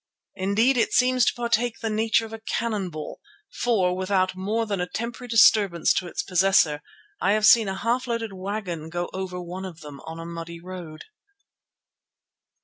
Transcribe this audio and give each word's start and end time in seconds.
Indeed 0.33 0.77
it 0.77 0.93
seems 0.93 1.25
to 1.25 1.33
partake 1.35 1.75
of 1.77 1.81
the 1.81 1.89
nature 1.91 2.25
of 2.25 2.33
a 2.33 2.39
cannon 2.39 2.89
ball, 2.89 3.19
for, 3.61 3.95
without 3.95 4.35
more 4.35 4.65
than 4.65 4.83
temporary 4.95 5.27
disturbance 5.27 5.93
to 5.93 6.07
its 6.07 6.23
possessor, 6.23 6.81
I 7.21 7.33
have 7.33 7.45
seen 7.45 7.67
a 7.69 7.77
half 7.77 8.07
loaded 8.07 8.33
wagon 8.33 8.89
go 8.89 9.11
over 9.13 9.39
one 9.39 9.63
of 9.63 9.81
them 9.81 9.99
on 10.05 10.19
a 10.19 10.25
muddy 10.25 10.59
road. 10.59 11.03